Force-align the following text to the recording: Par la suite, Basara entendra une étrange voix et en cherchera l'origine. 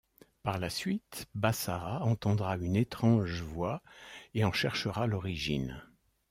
Par 0.41 0.57
la 0.57 0.71
suite, 0.71 1.27
Basara 1.35 2.03
entendra 2.03 2.57
une 2.57 2.75
étrange 2.75 3.43
voix 3.43 3.83
et 4.33 4.43
en 4.43 4.51
cherchera 4.51 5.05
l'origine. 5.05 5.79